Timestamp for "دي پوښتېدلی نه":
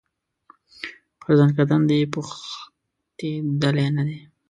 1.89-4.03